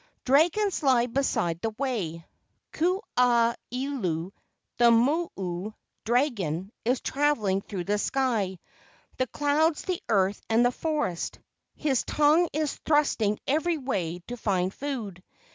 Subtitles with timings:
[0.25, 2.25] Dragons lie beside the way.
[2.71, 4.33] Ku aha ilo,
[4.79, 8.57] the mo o [dragon], is travelling through the sky,
[9.17, 11.37] the clouds, the earth, and the forest.
[11.75, 15.21] His tongue is thrusting every way to find food.